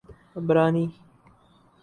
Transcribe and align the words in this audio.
عبرانی 0.37 0.85